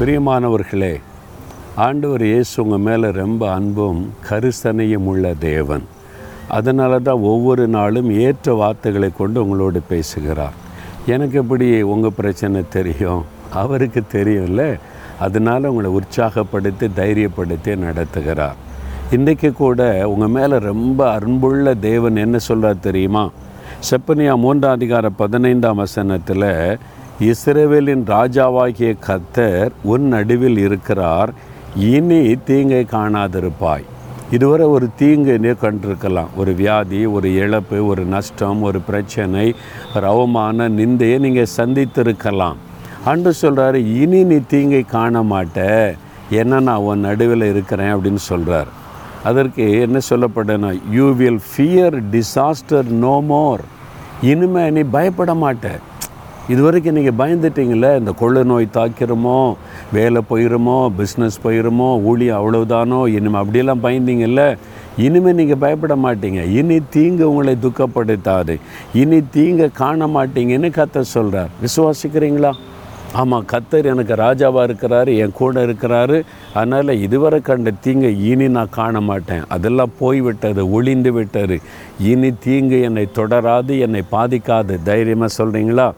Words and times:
பிரியமானவர்களே 0.00 1.00
ஆண்டவர் 1.74 2.24
இயேசு 2.24 2.62
உங்கள் 2.62 2.78
மேலே 2.78 3.10
ரொம்ப 3.10 3.52
அன்பும் 3.52 4.12
கரிசனையும் 4.28 5.04
உள்ள 5.04 5.34
தேவன். 5.38 5.82
அதனால 6.48 6.98
தான் 6.98 7.18
ஒவ்வொரு 7.18 7.68
நாளும் 7.68 8.10
ஏற்ற 8.10 8.54
வார்த்தைகளை 8.54 9.10
கொண்டு 9.16 9.42
உங்களோடு 9.42 9.80
பேசுகிறார். 9.80 10.52
எனக்கு 11.06 11.38
எப்படி 11.38 11.82
உங்கள் 11.82 12.12
பிரச்சனை 12.16 12.62
தெரியும்? 12.68 13.24
அவருக்கு 13.52 14.02
தெரியும்ல. 14.12 14.78
அதனால் 15.20 15.64
உங்களை 15.64 15.90
உற்சாகப்படுத்தி 15.90 16.88
தைரியப்படுத்தி 16.96 17.78
நடத்துகிறார். 17.78 18.54
இன்றைக்கு 19.10 19.52
கூட 19.52 20.08
உங்கள் 20.08 20.28
மேலே 20.28 20.58
ரொம்ப 20.58 21.10
அன்புள்ள 21.10 21.74
தேவன் 21.74 22.16
என்ன 22.16 22.38
சொல்கிறார் 22.38 22.80
தெரியுமா? 22.80 23.30
செப்பனியா 23.90 24.36
மூன்றாம் 24.36 24.72
அதிகார 24.72 25.08
பதினைந்தாம் 25.08 25.76
வசனத்தில் 25.76 26.78
இஸ்ரேவேலின் 27.24 28.02
ராஜாவாகிய 28.12 28.88
கத்தர் 29.04 29.70
உன் 29.92 30.06
நடுவில் 30.14 30.58
இருக்கிறார். 30.64 31.30
இனி 31.92 32.18
தீங்கை 32.48 32.80
காணாதிருப்பாய். 32.90 33.86
இதுவரை 34.36 34.66
ஒரு 34.74 34.86
தீங்கு 35.00 35.34
நீ 35.44 35.52
கண்டிருக்கலாம். 35.62 36.34
ஒரு 36.40 36.52
வியாதி 36.60 37.00
ஒரு 37.06 37.28
இழப்பு 37.42 37.78
ஒரு 37.92 38.04
நஷ்டம் 38.14 38.60
ஒரு 38.68 38.80
பிரச்சனை 38.88 39.46
ஒரு 39.94 40.06
அவமான 40.12 40.68
நிந்தையை 40.80 41.18
நீங்கள் 41.26 41.54
சந்தித்திருக்கலாம். 41.56 42.60
அன்று 43.12 43.32
சொல்கிறாரு 43.42 43.80
இனி 44.02 44.20
நீ 44.32 44.38
தீங்கை 44.52 44.82
காண 44.94 45.22
மாட்ட. 45.32 45.66
என்ன 46.42 46.60
நான் 46.68 46.86
உன் 46.90 47.06
நடுவில் 47.08 47.48
இருக்கிறேன் 47.52 47.94
அப்படின்னு 47.96 48.24
சொல்கிறார் 48.30 48.70
அதற்கு 49.30 49.64
என்ன 49.86 49.98
சொல்லப்பட்டனா 50.10 50.70
you 50.98 51.08
will 51.22 51.42
fear 51.50 51.98
disaster 52.14 52.88
no 53.04 53.16
more 53.32 53.62
இனிமே 54.32 54.70
நீ 54.76 54.82
பயப்பட 54.96 55.32
மாட்ட. 55.44 55.66
இது 56.52 56.60
வரைக்கும் 56.64 56.96
நீங்கள் 56.96 57.18
பயந்துட்டீங்களே 57.20 57.88
இந்த 58.00 58.12
கொள்ளு 58.20 58.42
நோய் 58.50 58.66
தாக்கிறோமோ 58.76 59.38
வேலை 59.96 60.20
போயிருமோ 60.28 60.76
பிஸ்னஸ் 60.98 61.38
போயிருமோ 61.44 61.88
ஊழியம் 62.10 62.38
அவ்வளவுதானோ 62.40 63.00
இனிமே 63.14 63.38
அப்படியெல்லாம் 63.40 63.82
பயந்தீங்கல்ல 63.86 64.42
இனிமேல் 65.06 65.36
நீங்கள் 65.38 65.60
பயப்பட 65.64 65.94
மாட்டீங்க. 66.04 66.42
இனி 66.58 66.76
தீங்கு 66.94 67.24
உங்களை 67.30 67.54
துக்கப்படுத்தாது. 67.64 68.54
இனி 69.00 69.18
தீங்கை 69.34 69.66
காண 69.80 70.06
மாட்டீங்கன்னு 70.14 70.70
கத்தர் 70.78 71.14
சொல்கிறார் 71.16 71.50
விசுவாசிக்கிறீங்களா? 71.64 72.52
ஆமாம் 73.20 73.44
கத்தர் 73.50 73.88
எனக்கு 73.90 74.14
ராஜாவாக 74.22 74.64
இருக்கிறாரு 74.68 75.10
என் 75.24 75.36
கூட 75.40 75.64
இருக்கிறாரு. 75.66 76.16
அதனால் 76.58 77.00
இதுவரை 77.06 77.38
கண்ட 77.48 77.72
தீங்கை 77.84 78.10
இனி 78.30 78.48
நான் 78.56 78.74
காண 78.78 79.00
மாட்டேன். 79.10 79.44
அதெல்லாம் 79.56 79.92
போய்விட்டது 80.02 80.64
ஒளிந்து 80.78 81.12
விட்டது. 81.18 81.58
இனி 82.12 82.30
தீங்கு 82.46 82.78
என்னை 82.88 83.06
தொடராது 83.18 83.74
என்னை 83.86 84.02
பாதிக்காது. 84.16 84.76
தைரியமாக 84.90 85.36
சொல்கிறீங்களா 85.38 85.88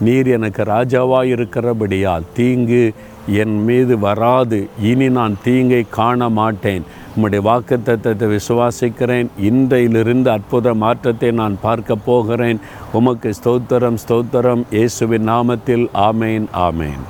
நீர் 0.00 0.26
எனக்கு 0.26 0.62
ராஜாவாக 0.62 1.24
இருக்கிறபடியால் 1.24 2.22
தீங்கு 2.34 2.92
என் 3.26 3.64
மீது 3.64 3.98
வராது. 3.98 4.68
இனி 4.82 5.08
நான் 5.08 5.36
தீங்கை 5.42 5.84
காண 5.90 6.28
மாட்டேன் 6.28 6.82
உம்முடைய 7.16 7.40
வாக்குத்தத்தத்தை 7.50 8.36
விசுவாசிக்கிறேன். 8.36 9.26
இன்றையிலிருந்து 9.40 10.30
அற்புத 10.30 10.74
மாற்றத்தை 10.74 11.30
நான் 11.30 11.56
பார்க்க 11.60 11.96
போகிறேன். 11.96 12.60
உமக்கு 12.92 13.34
ஸ்தோத்திரம் 13.44 13.96
ஸ்தோத்திரம். 14.08 14.62
இயேசுவின் 14.70 15.28
நாமத்தில். 15.28 15.86
ஆமேன் 15.94 16.46
ஆமேன். 16.54 17.02